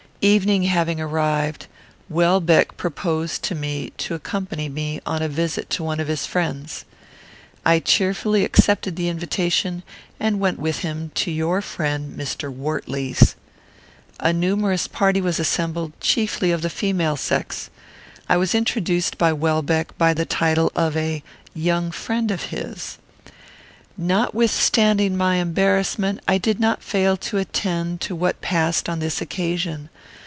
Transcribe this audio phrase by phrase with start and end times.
[0.23, 1.65] Evening having arrived,
[2.07, 6.85] Welbeck proposed to me to accompany me on a visit to one of his friends.
[7.65, 9.81] I cheerfully accepted the invitation,
[10.19, 12.53] and went with him to your friend Mr.
[12.53, 13.33] Wortley's.
[14.19, 17.71] A numerous party was assembled, chiefly of the female sex.
[18.29, 21.23] I was introduced by Welbeck by the title of a
[21.55, 22.99] young friend of his.
[23.97, 29.89] Notwithstanding my embarrassment, I did not fail to attend to what passed on this occasion.